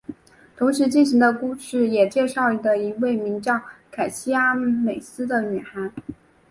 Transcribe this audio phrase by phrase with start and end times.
[0.57, 3.61] 同时进行的故事也介绍的一位名叫
[3.91, 5.91] 凯西阿美斯的女孩。